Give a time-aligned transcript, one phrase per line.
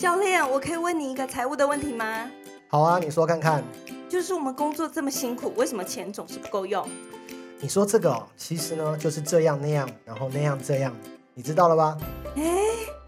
[0.00, 2.26] 教练，我可以问你一个财务的问题吗？
[2.68, 3.62] 好啊，你说看看。
[4.08, 6.88] 就是我们工作这么辛苦，为什么钱总是不够用？
[7.58, 10.96] 你说这个哦，其实呢就是这样那样，然后那样这样，
[11.34, 11.98] 你知道了吧？
[12.34, 12.42] 哎，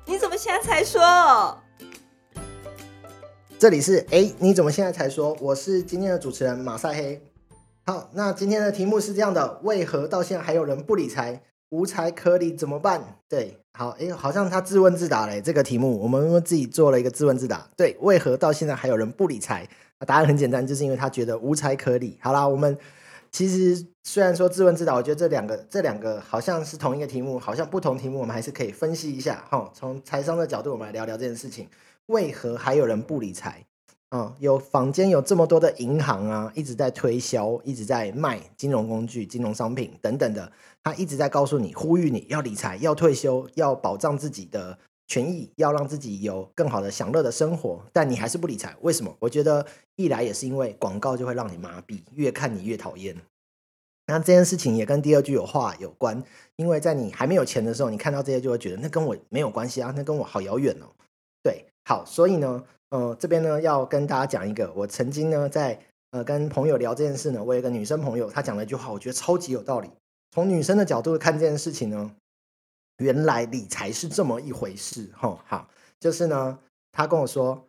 [0.05, 1.57] 你怎么现在才说？
[3.59, 5.35] 这里是哎，你怎么现在才说？
[5.41, 7.27] 我是今天的主持人马赛黑。
[7.87, 11.43] 好，那今天的题目是这样的：为何到现在还有人不理财？
[11.73, 13.17] 无财可理怎么办？
[13.27, 15.41] 对，好，哎，好像他自问自答嘞。
[15.41, 17.67] 这个题目我们自己做了一个自问自答。
[17.75, 19.67] 对，为何到现在还有人不理财？
[20.07, 22.19] 答案很简单，就是因为他觉得无财可理。
[22.21, 22.77] 好啦，我们
[23.31, 29.43] 其实虽然说自问自答，我觉得这两个这两个好像是同一个题目，好像不同题目，我们还是可以分析一下。
[29.49, 31.67] 哈，从财商的角度，我们来聊聊这件事情：
[32.07, 33.65] 为何还有人不理财？
[34.13, 49.17] 啊，有坊间有这么多的银行啊，一直在推销，一直在卖金融工具、金融商品等等的，他一直在告诉你，呼吁你要理财、要退休、要保障自己的权益、要让自己有更好的享乐的生活，但你还是不理财，为什么？
[49.19, 49.65] 我觉得
[49.97, 53.17] 一来也是因为广告就会让你麻痹，越看你越讨厌。
[54.09, 56.23] 那这件事情也跟第二句有话有关，
[56.57, 60.93] 因为在你还没有钱的时候，你看到这些就会觉得那跟我没有关系啊，那跟我好遥远哦。
[61.43, 62.63] 对，好，所以呢。
[62.93, 69.89] 呃，这边呢要跟大家讲一个，我曾经呢在呃跟朋友聊这件事呢，我有一个女生朋友，她讲了一句话，我觉得超级有道理。
[70.31, 72.15] 从女生的角度看这件事情呢，
[72.99, 76.59] 原来理财是这么一回事，哈，好，就是呢，
[76.93, 77.67] 她跟我说，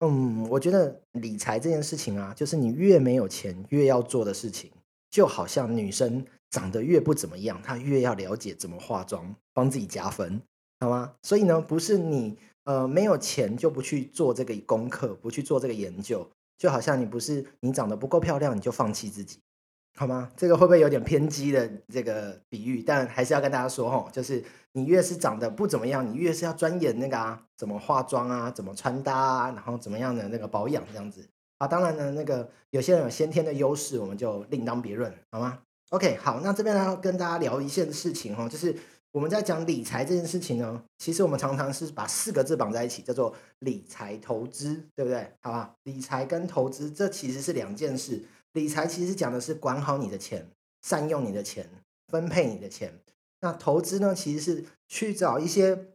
[0.00, 4.72] 嗯，我觉得理财这件事情啊，就是你越没有钱越要做的事情，
[5.08, 10.42] 就好像女生长得越不怎么样，她越要了解怎么化妆，帮自己加分，
[10.80, 11.14] 好吗？
[11.22, 12.36] 所以呢，不是你。
[12.64, 16.26] 呃，没有钱就不去做这个功课，不去做这个研究，
[16.56, 19.38] 就好像你不是你长得不够漂亮，你就放弃自己，
[19.96, 20.30] 好吗？
[20.34, 22.82] 这个会不会有点偏激的这个比喻？
[22.82, 31.28] 但还是要跟大家说哈，就是你越是长得不怎么样，你越是要钻研那个啊，怎么化妆啊，怎么穿搭啊，然后怎么样的那个保养这样子
[31.58, 31.66] 啊。
[31.66, 35.58] 当然呢，那个有些人有先天的优势，我们就另当别论，好吗
[35.90, 38.74] ？OK，好，那这边呢跟大家聊一件事情哈，就是。
[39.14, 45.30] 我们在讲理财这件事情呢，其实我们常常是把四个字绑在一起，叫做理财投资，对不对？
[45.38, 48.24] 好吧，理财跟投资这其实是两件事。
[48.54, 50.50] 理财其实讲的是管好你的钱，
[50.82, 51.70] 善用你的钱，
[52.08, 52.92] 分配你的钱。
[53.42, 55.90] 那投资呢，其实是去找一些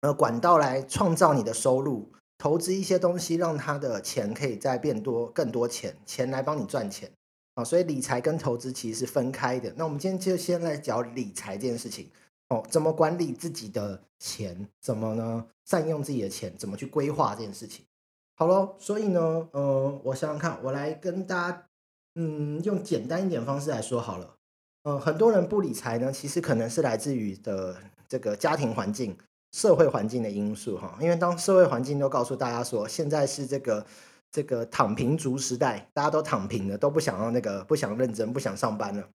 [0.00, 7.12] 呃管道来创造你的收入，投资一些东西，让他的钱可以再变多，更多钱，钱来帮你赚钱
[7.56, 7.62] 啊。
[7.62, 9.70] 所以理财跟投资其实是分开的。
[9.76, 12.08] 那我们今天就先来讲理财这件事情。
[12.48, 14.68] 哦，怎么管理自己的钱？
[14.80, 15.46] 怎么呢？
[15.64, 16.54] 善用自己的钱？
[16.58, 17.84] 怎么去规划这件事情？
[18.36, 21.66] 好咯，所以呢，呃，我想想看，我来跟大家，
[22.16, 24.34] 嗯，用简单一点方式来说好了。
[24.82, 27.76] 嗯，很多人不理财呢，其实可能是来自于的
[28.08, 29.16] 这个家庭环境、
[29.52, 30.98] 社会环境的因素哈。
[31.00, 33.86] 因为当社会环境都告诉大家说，现在是这个
[34.30, 39.08] 这个躺平族时代，大家都躺平了，都不想要那个，不想认真，不想上班了。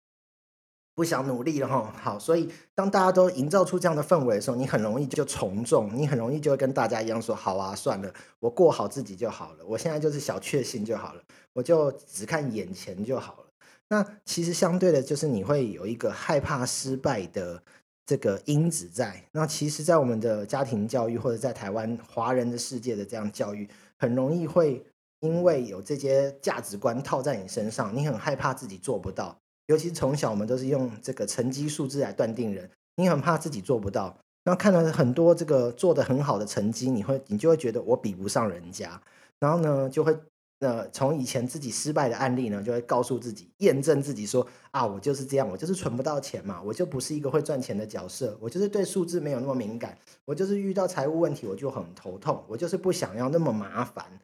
[0.99, 11.21] 不想努力了哈，好，所以当大家都营造出这样的氛围的时候，你很容易就从众，你很容易就会跟大家一样说，好啊，算了，我过好自己就好了，我现在就是小确幸就好了，
[11.53, 13.45] 我就只看眼前就好了。
[13.87, 17.63] 那其实相对的，就是你会有一个害怕失败的
[18.05, 19.23] 这个因子在。
[19.31, 23.65] 那其实，在我们的家庭教育或者在台湾华人的世界的这样教育，
[23.97, 24.85] 很容易会
[25.21, 29.39] 因为有这些价值观套在你身上，你很害怕自己做不到。
[29.69, 32.67] 尤其是从小，我们都是用这个成绩数字来断定人。
[32.95, 38.99] 你很怕自己做不到，然后看了很多这个做的很好的成绩，你会你就会觉得我比不上人家，
[39.39, 40.17] 然后呢，就会
[40.61, 54.19] 呃从以前自己失败的案例呢，就会告诉自己，验证自己说啊，我就是这样，我就是存不到钱嘛，我就不是一个会赚钱的角色，我就是对数字没有那么敏感，我就是遇到财务问题我就很头痛，我就是不想要那么麻烦，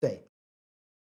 [0.00, 0.26] 对。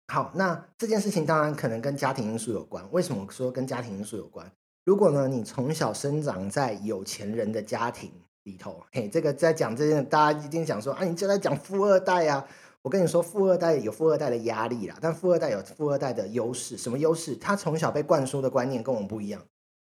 [0.08, 2.86] 好，那这件事情当然可能跟家庭因素有关。
[2.92, 4.48] 为什么说跟家庭因素有关？
[4.84, 8.12] 如果呢，你从小生长在有钱人的家庭
[8.44, 12.46] 里头，嘿，这个在讲这件，大家一定想说啊，你就在讲富二代啊。
[12.82, 16.76] 我跟你说，富二代有富二代的压力啦，但富二代有富二代的优势。
[16.76, 17.34] 什么优势？
[17.34, 19.42] 他从小被灌输的观念跟我们不一样。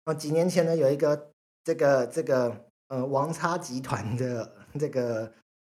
[0.05, 1.29] 啊，几年前呢，有一个
[1.63, 5.31] 这个这个呃王差集团的这个。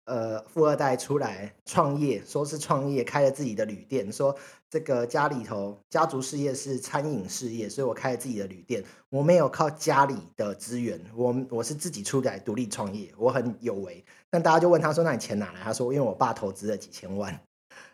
[0.10, 4.36] 呃，富二代出来创业，说是创业开了自己的旅店，说
[4.68, 8.84] 这个家里头家族事业是餐饮事业，所以我开了自己的旅店。
[9.12, 14.04] 我没有靠家里的资源，我我是自己出来独立创业，我很有为。
[14.32, 17.40] 但大家就问他说：“那你钱哪来？”他说：“因为我爸投资了几千万。”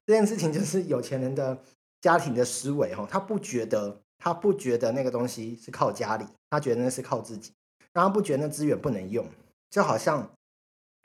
[0.07, 1.57] 这件事情就是有钱人的
[1.99, 7.51] 家庭的思维哈，他不觉得他不觉得那个东西是靠家里，他觉得那是靠自己，
[7.91, 9.27] 然后不觉得那资源不能用，
[9.69, 10.31] 就好像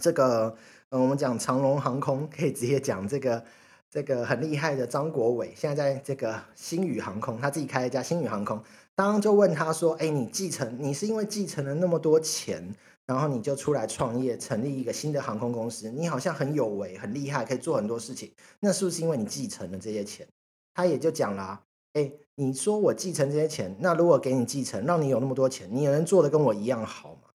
[0.00, 0.56] 这个。
[0.90, 3.44] 嗯，我们讲长龙航空，可以直接讲这个
[3.88, 8.60] 这个很厉害的张国伟，现在在这个星宇航空，他自己开一家星宇航空。
[8.96, 12.74] 当就问他说：“哎，你继承，你是因为继承了那么多钱，
[13.06, 15.88] 然后你就出来创业，成立一个新的航空公司？
[15.92, 18.28] 你好像很有为，很厉害，可以做很多事情。
[18.58, 20.26] 那是不是因为你继承了这些钱？”
[20.74, 21.62] 他也就讲了
[21.94, 27.29] ：“哎，你说我继承这些钱，那如果给你继承，让你有那么多钱，你能做的跟我一样好吗？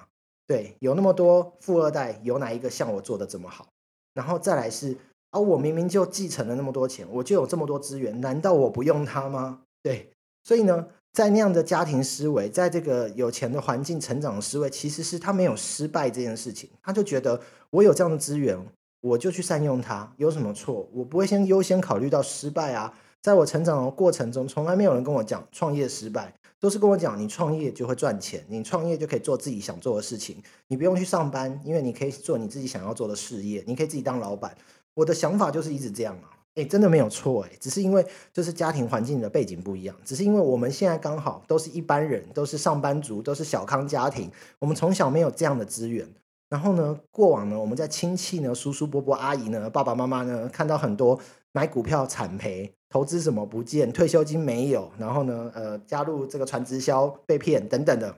[0.47, 3.67] 对，有那么多富二代，有哪一个像我做的这么好？
[4.13, 4.97] 然后再来是
[5.31, 9.61] 啊，我明明就继承了那么多钱，我就有这么多资源，难道我不用它吗？
[9.81, 10.11] 对，
[10.43, 16.69] 所以呢？”在那样的家庭思维，在这个有钱的环境成长的思维，其实是他没有失败这件事情。
[16.83, 17.39] 他就觉得
[17.69, 18.59] 我有这样的资源，
[18.99, 20.89] 我就去善用它，有什么错？
[20.91, 22.93] 我不会先优先考虑到失败啊。
[23.25, 30.37] 在我成长的过程中，从来没有人跟我讲创业失败，都是跟我讲你创业就会赚钱，你创业就可以做自己想做的事情，
[30.67, 34.55] 你不用去上班，因为你可以做你自己想要做的事业，你可以自己当老板。
[34.93, 36.29] 我的想法就是一直这样啊。
[36.53, 44.29] 哎，真的没有错哎，只是因为就是家庭环境的背景不一样，只是因为我们现在刚好都是一般人，都是上班族，都是小康家庭，
[44.59, 46.07] 我们从小没有这样的资源。
[46.47, 51.19] 然后呢，过往呢，我们在亲戚呢、叔叔伯伯、阿姨呢、爸爸妈妈呢，看到很多
[51.51, 58.15] 买股票惨赔、投资什么不见、退休金没有，然后呢，呃，加入这个传直销被骗等等的，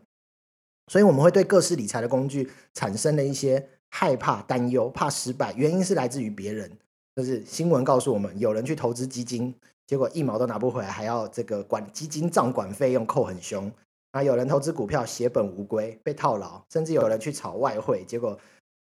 [0.92, 6.72] 所以我们会对各式理财的工具产生了一些害怕、担忧、怕失败，原因是来自于别人。
[7.16, 9.52] 就是新闻告诉我们，有人去投资基金，
[9.88, 13.72] 结果一毛都拿不回来，还要这个管基金账管费用扣很凶
[14.12, 14.22] 啊！
[14.22, 18.38] 有人投资股票血本无归，被套牢，甚至有人去炒外汇，结果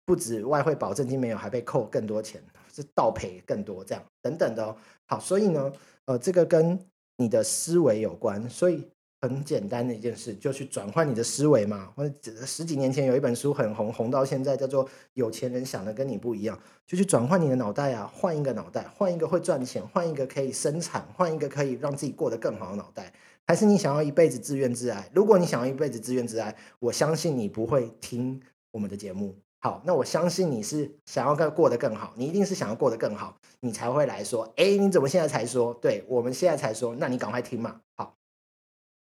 [0.05, 2.39] 不止外汇保证金没有，还被扣更多钱，
[2.71, 4.77] 是倒赔更多，这样等等的。
[5.09, 5.73] 好，所以呢，
[6.05, 6.79] 呃，这个跟
[7.17, 8.87] 你的思维有关，所以。
[9.21, 11.91] 很简单的一件事，就去转换你的思维嘛。
[11.93, 16.55] 或者十几年前有一本书很红，红到现在，叫做《有钱人想的跟你不一样》，
[16.87, 23.11] 就去转换你的脑袋啊，换一个脑袋，换一个会赚钱，换一个可以生产，换一个可以让自己过得更好的脑袋。
[23.45, 25.11] 还是你想要一辈子自怨自艾？
[25.13, 28.41] 如果你想要一辈子自怨自艾，我相信你不会听
[28.71, 29.35] 我们的节目。
[29.61, 35.73] 好，那我相信你是想要更过得更好，你一定是想要过得更好，你才会来说，哎，你怎么现在才说？
[35.73, 37.81] 对我们现在才说，那你赶快听嘛。
[37.97, 38.15] 好。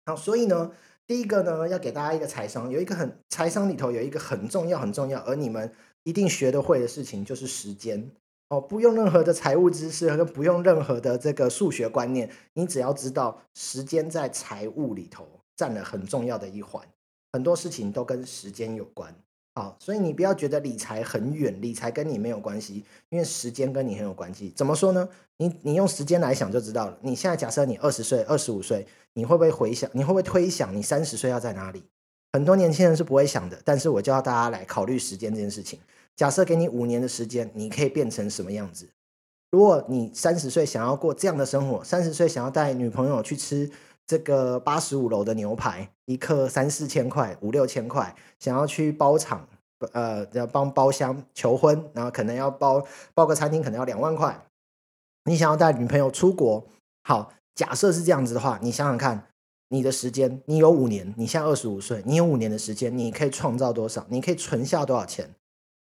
[0.06, 0.72] 好，所以呢，
[1.08, 8.12] 第一个呢，要给大家一个财商，有一个很财商里头有一个很重要、很重要，而你们一定学得会的事情就是时间
[8.50, 16.88] 哦，不用任何的财务知识，和不用任何的这个数学观念，你只要知道时间在财务里头占了很重要的一环，
[17.34, 19.16] 很多事情都跟时间有关。
[19.58, 24.52] 好，所以你不要觉得理财很远，理财跟你没有关系，因为时间跟你很有关系。
[24.54, 25.08] 怎么说呢？
[25.38, 26.98] 你你用时间来想就知道了。
[27.02, 29.90] 你现在假设你二十岁、二十五岁，你会不会回想？
[29.94, 31.82] 你会不会推想你三十岁要在哪里？
[32.34, 33.58] 很多年轻人是不会想的。
[33.64, 35.80] 但是我就要大家来考虑时间这件事情。
[36.18, 38.90] 假设给你五年的时间，你可以变成什么样子？
[39.52, 43.72] 如果你三十岁想要过这样的生活，三十岁想要带女朋友去吃。
[44.08, 48.16] 这个八十五楼的牛排，一克三四千块，五六千块。
[48.38, 49.48] 想要去包场，
[49.94, 54.46] 呃，要帮包厢求婚，然后可能要包包个餐厅，可能要两万块。
[55.24, 56.68] 你想要带女朋友出国，
[57.04, 59.28] 好，假设是这样子的话，你想想看，
[59.70, 64.06] 你的时间，你有五年，你现在二十五岁，你有五年的时间，你可以创造多少？
[64.10, 65.34] 你可以存下多少钱？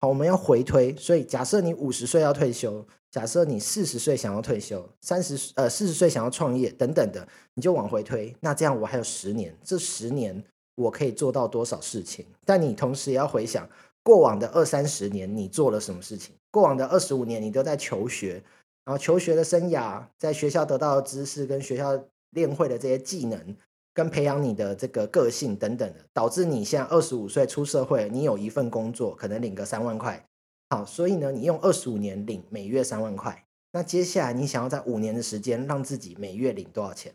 [0.06, 2.86] 我们要回推，所以假设你五十岁要退休。
[3.10, 8.34] 假设你四十岁想要退休，三十呃四十岁想要创业等等的，你就往回推。
[8.40, 10.42] 那这样我还有十年，这十年
[10.74, 12.26] 我可以做到多少事情？
[12.44, 13.70] 但你同时也要回想
[14.02, 16.34] 过往的二三十年你做了什么事情？
[16.50, 18.42] 过往的二十五年你都在求学，
[18.84, 21.96] 然后求学的生涯，在学校得到的知识跟学校
[22.30, 23.56] 练会的这些技能，
[23.94, 30.22] 跟培养你的这个个性等等的，导致你现在二十五岁出社会，你有一份工作，可能领个三万块。
[30.70, 37.14] 好，所以呢，你用二十五年领每月三万块，那接下来你想要在五年的时间让自己每月领多少钱？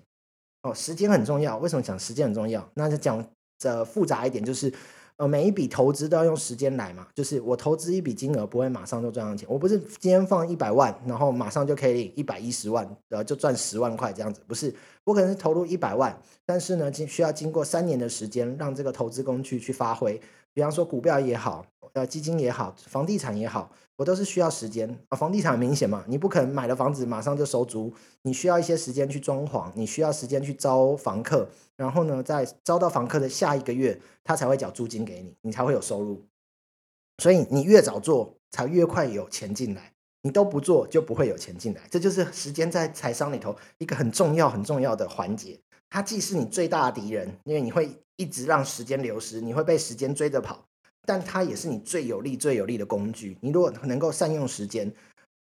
[0.64, 1.58] 哦，时间很重要。
[1.58, 2.68] 为什么讲时间很重要？
[2.76, 3.26] 那就讲
[3.60, 4.74] 的复杂一点，就是
[5.20, 7.06] 呃，每一笔投资都要用时间来嘛。
[7.14, 14.42] 就是我投资一笔金额不会马上就赚到钱，我不是今天放一百万，然后马上就可以领一百一十万，呃，就赚十万块这样子。
[14.48, 14.74] 不是，
[15.04, 20.20] 我可能是投入一百万，但是呢，经需要经过三年的时间，让这个投资工具去发挥。
[20.54, 21.66] 比方说股票也好。
[21.94, 23.68] 呃，基金也好，房地产也好，
[24.00, 25.18] 我都是需要时间啊。
[25.18, 36.26] 房地产很明显嘛，你不可能买了房子马上就收租，你需要一些时间去装潢，你需要时间去招房客，然后呢，在招到房客的下一个月，他才会缴租金给你，你才会有收入。
[37.22, 39.92] 所以你越早做，才越快有钱进来。
[40.22, 41.82] 你都不做，就不会有钱进来。
[41.92, 45.60] 这就是时间在财商里头一个很重要、很重要的环节。
[45.90, 50.69] 它既是你最大的敌人，因为你会一直让时间流失，你会被时间追着跑。
[51.10, 53.36] 但它也是你最有利、最有利的工具。
[53.42, 54.94] 你如果能够善用时间，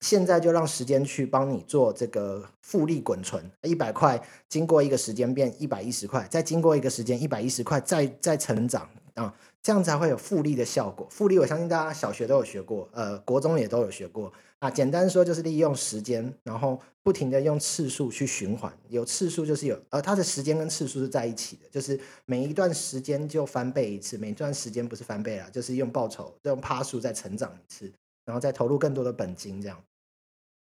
[0.01, 11.07] 现在就让时间去帮你做这个复利滚存，一百块经过一个时间变一百一十块，再经过一个时间一百一十块再再成长啊，这样才会有复利的效果。
[11.11, 14.31] 复利我相信大家小学都有学过，呃，国中也都有学过
[14.65, 14.71] 啊。
[14.71, 27.93] 简单说就是利用时间，然后不停的用次数去循环，有次数就是有，呃，它的时间跟次数是在一起的，就是每一段时间就翻倍一次，每一段时间不是翻倍啦，就是用报酬用趴数再成长一次，
[28.25, 29.79] 然后再投入更多的本金这样。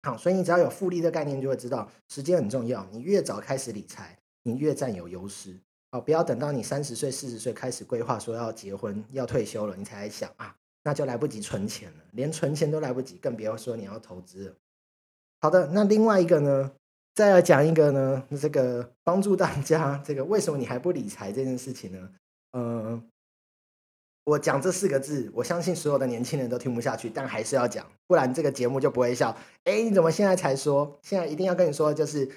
[0.03, 2.87] 好，所以你只要有复利的概念，就会知道时间很重要。
[2.93, 5.59] 你越早开始理财，你越占有优势。
[5.91, 10.55] 好，不要等到你三十岁、四十岁开始规划说要结婚、要退休了，你才来想啊，
[10.89, 14.55] 那就来不及存钱了，连存钱都来不及，更别说你要投资了。
[15.43, 16.73] 好的，那另外一个呢，
[17.15, 22.09] 再来讲一个呢，这个 帮助大家这个为什么你还不理财这件事情呢？
[22.55, 23.03] 嗯。
[24.25, 29.37] 我讲这四个字，我相信所有的年轻人都听不下去，但还是要讲，不然这个节目就不会笑。
[29.65, 30.99] 哎，你怎么现在才说？
[31.03, 32.31] 现在一定要跟你说，就是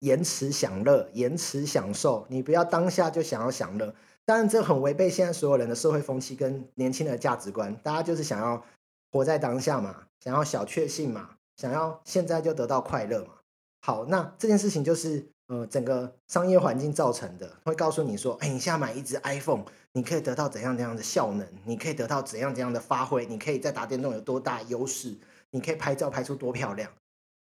[0.00, 2.26] 延迟享乐，延迟享受。
[2.30, 7.74] 你不要当下就想要享乐，当然这很违背现在所有人的社会风气跟年轻的价值观。
[7.82, 8.64] 大家就是想要
[9.12, 13.34] 活在当下嘛，想要小确幸嘛，想要现在就得到快乐嘛。
[13.82, 19.64] 好，那这件事情就是呃整个商业环境造成的，会告诉你说，哎，你现在买一只 iPhone。
[19.92, 21.44] 你可以得到怎样怎样的效能？
[21.64, 23.26] 你可以得到怎样怎样的发挥？
[23.26, 25.18] 你可以在打电动有多大优势？
[25.50, 26.88] 你可以拍照拍出多漂亮？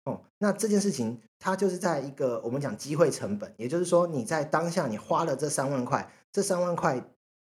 [0.04, 7.00] 哦，那这件事情它就是在一个我们讲机会成本，也就是说你在当下你花了这三万块，这三万块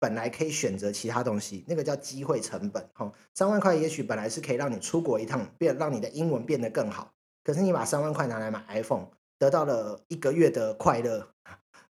[0.00, 2.84] 本来可以选择其他东西，那个叫机会成本。
[2.96, 9.06] 哦，三万块也许本来是可以让你出国一趟，变让你的英文变得更好，可是你把三万块拿来买 iPhone，
[9.38, 11.28] 得到了一个月的快乐。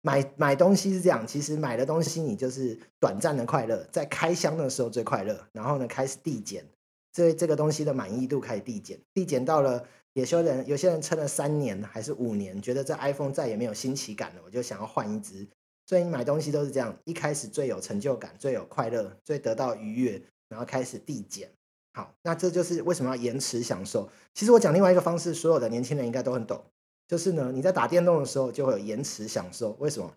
[0.01, 6.65] 买买东西是这样，其实买的东西你就是短暂的快乐，在开箱的时候最快乐，然后呢开始递减，
[7.13, 15.47] 这这个东西的满意度开始递减，递减到了有些人有些人撑了三年还是五年，觉得这 iPhone 再也没有新奇感了，我就想要换一只。
[15.89, 21.51] 所以你买东西都是这样，一开始最有成就感、最有快乐、最得到愉悦，然后开始递减。
[21.93, 24.07] 好，那这就是为什么要延迟享受。
[24.35, 26.63] 其实我讲另外一个方式，所有的年轻人应该都很懂。
[27.07, 29.71] 就是呢，你在打电动的时候就会有延迟享受。
[29.79, 30.13] 为什么？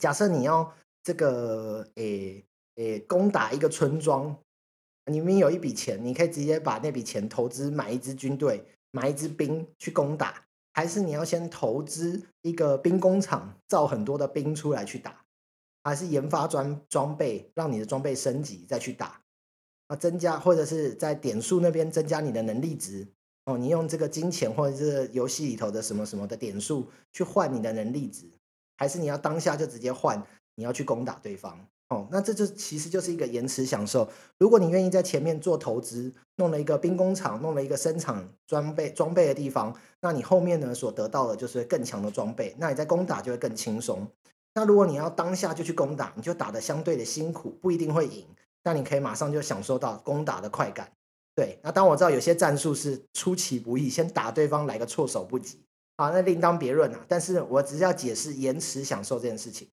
[0.00, 2.42] 假设你要这个诶
[2.76, 4.34] 诶攻打一个村庄，
[5.04, 10.46] 你明明有一笔钱，你可以直接把那笔钱投资买一支军队，买一支兵去攻打，
[10.78, 15.24] 还是你要先投资一个兵工厂，造很多的兵出来去打，
[15.82, 19.20] 还是研发装装备，让你的装备升级再去打，
[19.88, 23.08] 啊，增加或者是在点数那边增加你的能力值。
[23.46, 28.30] 哦，你用这个金钱或者是游戏里头的什么什么的点数去换你的能力值，
[28.76, 30.24] 还是你要当下就直接换？
[30.54, 31.58] 你要去攻打对方？
[31.88, 34.06] 哦，那这就其实就是一个延迟享受。
[34.38, 44.06] 如果你愿意在前面做投资，弄了一个兵工厂，弄了一个生产装备装备的地方，那你后面呢所得到的就是更强的装备，那你在攻打就会更轻松。
[44.54, 48.26] 那如果你要当下就去攻打，你就打的相对的辛苦，不一定会赢，
[48.64, 50.92] 那你可以马上就享受到攻打的快感。
[51.34, 55.64] 对，那当我知道有些战术是出其不意，先打对方来个措手不及，
[55.96, 57.02] 好，那另当别论啊。
[57.08, 59.70] 但是我只是要解释延迟享受这件事情，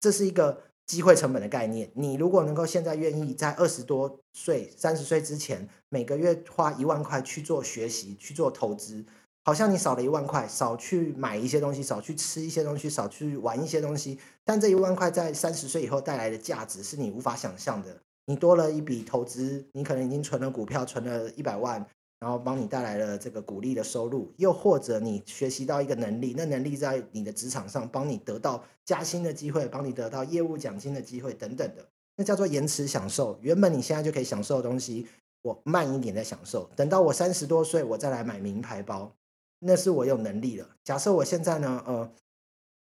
[0.00, 1.90] 这是一个机会成本的概念。
[1.94, 9.04] 你如果能够现在愿意在二十多岁、三十岁之前，每个月花一万块去做学习、去做投资，
[9.44, 18.00] 好像你少了一万块，少去买一些东西，少去吃一些东西，少去玩一些东西，但这一万块在三十岁以后带来的价值是你无法想象的。
[18.28, 21.86] 你多了一笔投资，你可能已经存了股票，存了一百万，
[22.18, 33.38] 然后帮你带来了这个鼓励的收入，又或者你学习到一个能力，那能力在你的职场上帮你得到加薪的机会，帮你得到业务奖金的机会等等的，那叫做延迟享受。
[33.42, 35.06] 原本你现在就可以享受的东西，
[35.42, 39.14] 我慢一点再享受，等到我三十多岁，我再来买名牌包，
[39.58, 40.76] 那是我有能力了。
[40.82, 42.10] 假设我现在呢，呃，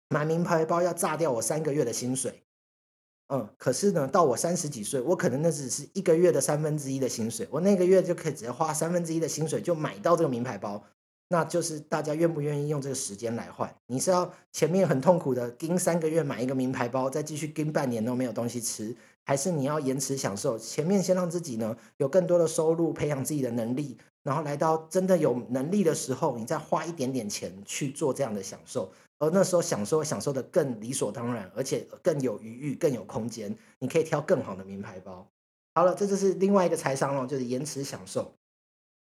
[0.09, 2.43] 买名牌包要炸掉我三个月的薪水。
[3.33, 10.83] 嗯，可是呢，到我三十几岁，我可能那只是一个月的三分之一的薪水，我那个月就可以直接花三分之一的薪水就买到这个名牌包，
[11.29, 13.73] 那就是大家愿不愿意用这个时间来换？
[13.87, 20.59] 你是要前面很痛苦的盯三个月买一个名牌包，再继续盯半年都没有东西吃，还是你要延迟享受？
[20.59, 28.91] 前面先让自己呢有更多的收入，培养自己的能力，然后来到真的有能力的时候，你再花一点点钱去做这样的享受。
[29.21, 35.29] 而那时候享受享受的更理所当然，而且更有余裕、更有空间，你可以挑更好的名牌包。
[35.75, 38.33] 好了，这就是另外一个财商了，就是延迟享受。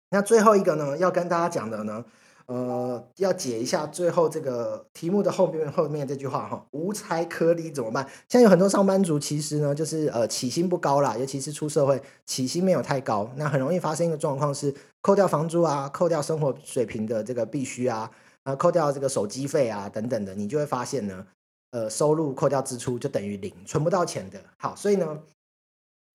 [0.09, 2.03] 那最后一个呢，要跟大家讲的呢，
[2.47, 8.05] 呃，要解一下最后这个题目的后面后面这句话哈，无财可理怎么办？
[8.27, 18.11] 现在有很多上班族其实呢，就是呃起薪不高啦，尤其是出社会起薪没有太高，那很容易发生一个状况是扣掉房租啊，扣掉生活水平的这个必须啊，
[18.43, 21.27] 啊扣掉这个手机费啊等等的，你就会发现呢，
[21.71, 24.41] 呃收入扣掉支出就等于零，存不到钱的。
[24.57, 25.23] 好，所以呢。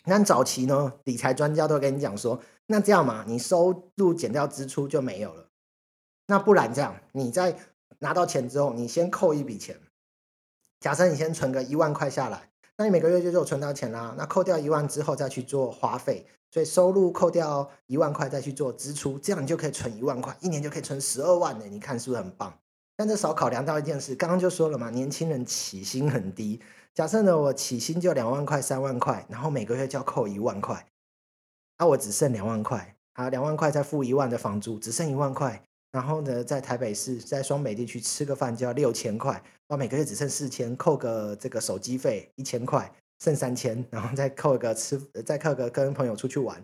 [0.08, 5.48] 那早期呢，理财专家都跟你讲说，那这样嘛，你收入减掉支出就没有了。
[6.28, 7.58] 那不然这样，你在
[7.98, 9.76] 拿到钱之后，你先扣一笔钱。
[10.78, 14.14] 假设你先存个一万块下来，那你每个月就有存到钱啦。
[14.16, 16.24] 那扣掉一万之后再去做花费，
[16.56, 21.66] 所以收入扣掉一万块再去做支出，这样你就可以存一万块，一年就可以存十二万呢。
[21.68, 22.58] 你看是不是很棒？
[22.96, 26.58] 但这少考量到一件事，刚刚就说了嘛，年轻人起薪很低。
[26.94, 30.86] 假设呢，我起薪就两万块、三万块，然后每个月就要扣一万块，
[31.78, 35.62] 那我只剩两万块，好，两万块再付一万的房租，只剩一万块。
[35.92, 46.62] 然后呢，在台北市，在双北地区吃个饭就要六千块，我每个月只剩四千，扣个这个手机费一千块，剩三千，然后再扣一个吃，再扣个跟朋友出去玩。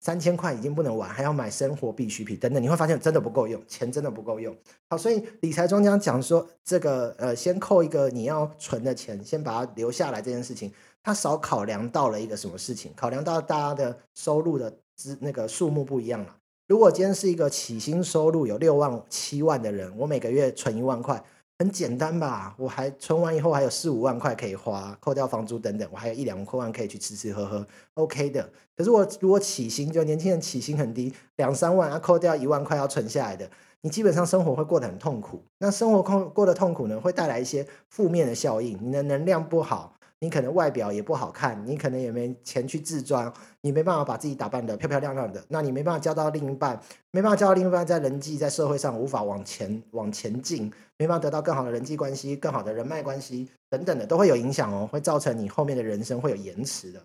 [0.00, 4.54] 三千块已经不能玩，还要买生活必需品等等，你会发现真的不够用，钱真的不够用。
[4.90, 10.70] 好，所以理财专家讲说，这个呃，先扣一个你要存的钱，先把它留下来这件事情，
[11.02, 12.92] 他少考量到了一个什么事情？
[12.94, 16.36] 考量到大家的收入的资那个数目不一样了。
[16.68, 21.24] 如果今天是一个起薪收入有六万七万的人，我每个月存一万块。
[21.64, 28.46] 很简单吧，我还存完以后还有四五万块可以花，扣掉房租等等，我还有一两万块可以去吃吃喝喝，OK 的。
[28.76, 35.42] 可是我如果起薪，就年轻人起薪很低，两三万，要扣掉一万块要存下来的，你基本上生活会过得很痛苦。
[35.56, 39.96] 那生活过过得痛苦呢，会带来一些负面的效应，你的能量不好。
[40.20, 43.30] 你可能外表也不好看，你可能也没钱去自装，
[43.60, 46.80] 你没办法把自己打扮的漂漂亮亮的，那你没办法交到另一半，
[47.10, 57.02] 没办法交到另一半，在人际在社会上无法往前往前进，没办法得到更好的人际关系、更好的人脉关系等等的，都会有影响哦，会造成你后面的人生会有延迟的。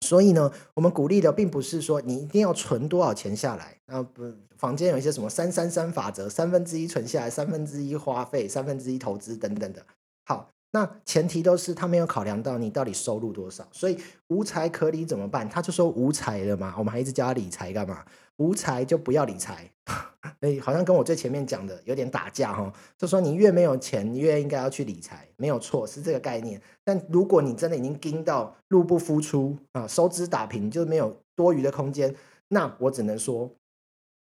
[0.00, 4.24] 所以呢，我们鼓励的并不是说你一定要存多少钱下来，啊不，
[4.56, 9.86] 坊间有一些什么三三三法则，三分之一存下来，三分之一花费，三分之一投资等等的。
[10.24, 10.50] 好。
[10.76, 15.48] 那前提都是他没有考量到你到底收入多少，所以无财可理怎么办？
[15.48, 18.04] 他就说无财了嘛，我们还一直教他理财干嘛？
[18.36, 19.70] 无财就不要理财，
[20.40, 22.70] 哎，好像跟我最前面讲的有点打架哈。
[22.98, 26.60] 就说你越没有钱，你越应该要去理财，没有错，是这个概念。
[26.84, 32.14] 但如果你真的已经盯到入不敷出啊，收支打平，就没有多余的空间，
[32.48, 33.50] 那我只能说，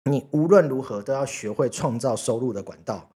[0.04, 3.10] 你无论如何都要学会创造收入的管道，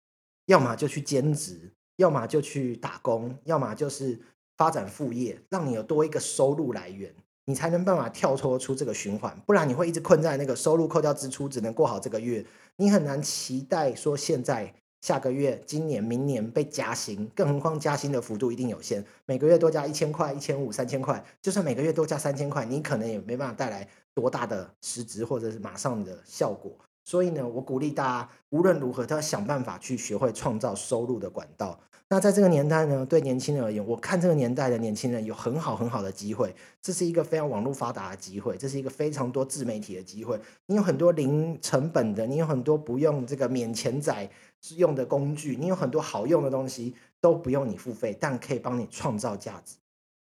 [0.47, 1.71] 要么就去兼职。
[2.01, 4.19] 要么就去打工，要么就是
[4.57, 7.13] 发展副业，让你有多一个收入来源，
[7.45, 9.39] 你才能办法跳脱出这个循环。
[9.45, 12.43] 不然你会一直困在那个收入扣掉支出，只能过好这个月。
[12.77, 19.05] 你很难期待说现在、下个月、今年、明年被加薪，更何况加薪的幅度一定有限。
[19.27, 26.71] 每个月多加一千块、一千五、三千块，就算每个月多加三千块，你可能也没办法带来多大的实质或者是马上的效果。
[27.03, 31.79] 所以呢，我鼓励大家无论如何都要想办法去学会创造收入的管道。
[32.13, 40.37] 那在这个年代呢，对年轻人而言，我看这个年代的年轻人有很好很好的机会，这是一个非常网络发达的机会，这是一个非常多自媒体的机会。
[40.65, 44.29] 你有很多零成本的，你有很多不用这个免钱仔
[44.75, 49.77] 用的工具，你有很多好用的东西都不用你付费，但可以帮你创造价值。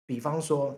[0.05, 0.77] 比方说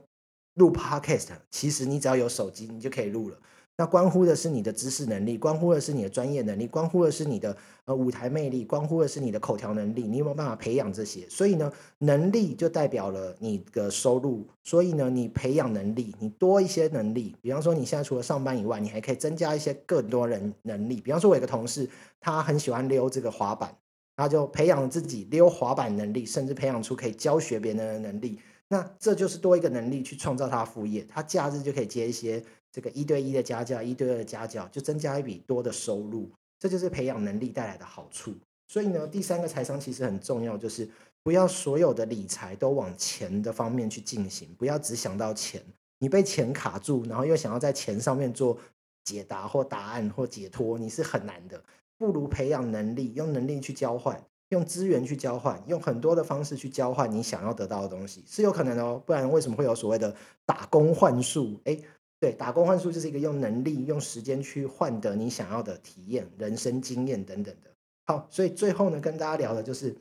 [0.53, 3.37] 录 Podcast，其实你只要有手机，你就可以录了。
[3.79, 11.25] 那关乎的是你的知识能力，关乎的是你的专业能力，关乎的是你的呃舞台魅力，关乎的是你的口条能力，你有没有办法培养这些？
[11.29, 14.45] 所以呢，能力就代表了你的收入。
[14.65, 20.99] 所以呢，你培养能力，你多一些能力，比方说你现在除了上班以外，你还可以增加一些更多人能力。
[20.99, 21.89] 比方说，我有个同事，
[22.19, 23.73] 他很喜欢溜这个滑板，
[24.17, 28.39] 他就培养自己溜滑板能力，甚至培养出可以教学别人的能力。
[28.71, 32.43] 那这就是多一个能力去创造他副业，他假日就可以接一些。
[32.71, 36.29] 这个一对一的家教，一对二的家教，就增加一笔多的收入，
[36.59, 38.33] 这就是培养能力带来的好处。
[38.67, 40.87] 所以呢，第三个财商其实很重要，就是
[41.23, 45.59] 不要所有的理财都往钱的方面去进行，不要只想到钱，
[45.97, 48.55] 你被钱卡住，然后又想要在钱上面做
[49.03, 51.59] 解答或答案或解脱，你是很难的。
[51.97, 59.01] 不如培养能力，用能力去交换，用资源去交换，用很多的方式去交换你想要得到的东西，是有可能哦。
[59.03, 61.59] 不然为什么会有所谓的打工换术？
[61.65, 61.75] 哎。
[62.19, 67.71] 对，打工换数就是一个用能力、用时间去换得你想要的体验、人生经验等等的。
[68.07, 69.95] 好，所以最后呢，跟大家聊的就是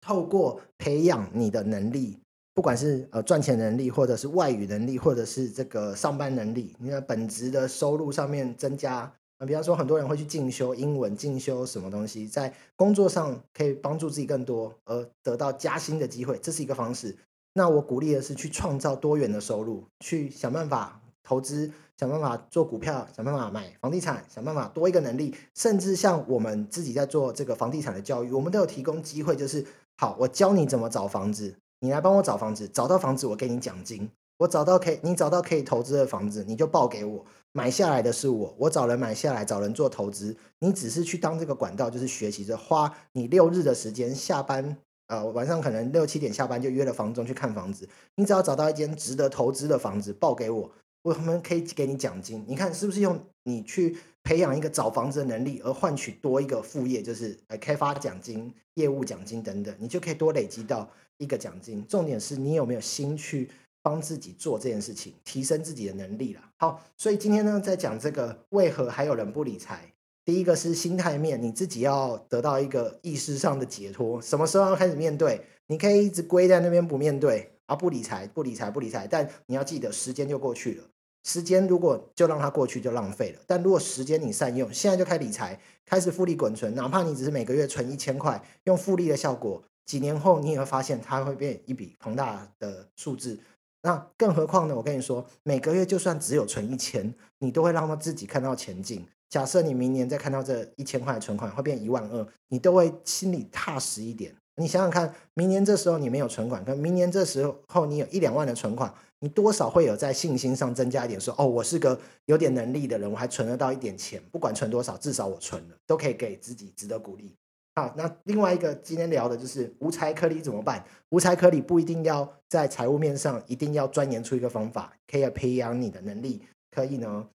[0.00, 2.18] 透过培养你的能力，
[2.54, 17.14] 不管是呃赚钱能力，或者是外语能力，或者是这个上班能力，你的本职的收入上面增加啊，比方说很多人会去进修英文，进修什么东西，在工作上可以帮助自己更多，而得到加薪的机会，这是一个方式。
[17.58, 29.64] 那我鼓励的是去创造多元的收入，去想办法投资，想办法做股票，想办法买房地产，想办法多一个能力，甚至像我们自己在做这个房地产的教育，我们都有提供机会，就是
[29.96, 44.76] 好，我教你怎么找房子，你来帮我找房子，找到房子我给你奖金，我找到可以，你找到可以投资的房子，你就报给我，买下来的是我，我找人买下来，找人做投资，你只是去当这个管道，就是学习着花你六日的时间下班。
[45.08, 47.88] 呃，晚上可能六七点下班就约了房东去看房子。
[48.16, 50.70] 你只要找到一间值得投资的房子，报给我，
[51.02, 52.44] 我们可以给你奖金。
[52.48, 61.86] 你看是不是用你去培养一个找房子的能力，而换取多一个副业，就是呃开发奖金、业务奖金等等，你就可以多累积到一个奖金。
[61.86, 63.48] 重点是你有没有心去
[63.82, 66.40] 帮自己做这件事情，提升自己的能力了。
[66.56, 69.92] 好，所以今天呢，在讲这个为何还有人不理财。
[70.26, 74.20] 第一个是心态面，你自己要得到一个意识上的解脱。
[74.20, 75.40] 什么时候要开始面对？
[75.68, 79.06] 你可以一直归在那边不面对啊，不理财，不理财，不理财。
[79.06, 80.84] 但你要记得，时间就过去了。
[81.22, 83.40] 时间如果就让它过去，就浪费了。
[83.46, 93.38] 但如果时间你善用，现在就开理财，开始复利滚存，哪怕你只是每个月存一千块，用复利的效果，几年后你也会发现它会变一笔庞大的数字。
[93.82, 94.74] 那更何况呢？
[94.74, 99.06] 我跟你说，每个月就算只有存一千，你都会让他自己看到前进。
[99.28, 104.34] 假设你明年再看到这一千块的存款会变一万二，你都会心里踏实一点。
[104.58, 117.34] 你想想看，明年这时候你没有存款，跟明年这时候你有一两万的存款，你多少会有在信心上增加一点，说哦，我是个有点能力的人，我还存得到一点钱，不管存多少，至少我存了，都可以给自己值得鼓励。
[117.74, 120.82] 好，那另外一个今天聊的就是无财可理怎么办？
[121.10, 127.28] 无财可理不一定要在财务面上一定要钻研出一个方法，可以培养你的能力，可以呢。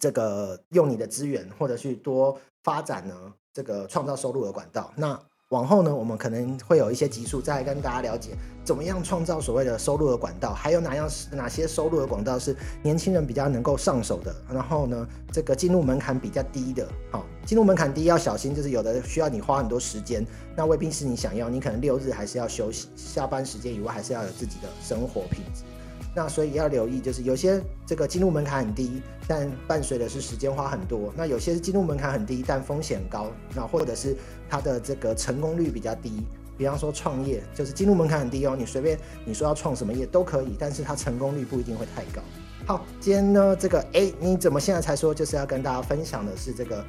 [0.00, 3.14] 这个用你的资源，或者去多发展呢，
[3.52, 4.92] 这个创造收入的管道。
[4.96, 5.18] 那
[5.50, 14.34] 往后呢，我们可能会有一些集数再跟大家了解，怎么样创造所谓的收入的管道，还有哪样哪些收入的管道是年轻人比较能够上手的。
[14.52, 25.62] 然后呢，这个进入门槛比较低的，好，进入门槛低要小心，就是有的需要你花很多时间，那未必是你想要，你可能六日还是要休息，下班时间以外还是要有自己的生活品质。
[26.16, 34.16] 那所以要留意，就是有些这个进入门槛很低，但伴随的是时间花很多；那有些是进入门槛很低，但风险高，那或者是
[34.48, 36.22] 它的这个成功率比较低。
[36.56, 42.22] 比方说创业，就是进入门槛很低哦，你随便你说要创什么业都可以，但是它成功率不一定会太高。
[42.64, 46.82] 好，今天呢这个哎，你怎么现在才说就是要跟大家分享的是这个。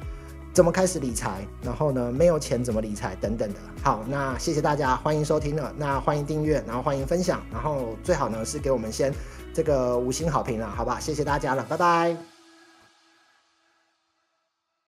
[0.58, 1.46] 怎么开始理财？
[1.62, 3.14] 然后呢，没有钱怎么理财？
[3.20, 3.60] 等等的。
[3.80, 5.72] 好，那谢谢大家，欢迎收听了。
[5.76, 9.14] 那欢迎订阅，然后欢迎分享，然后最好呢是给我们先
[9.54, 10.98] 这个五星好评了，好吧？
[10.98, 12.27] 谢谢大家了，拜拜。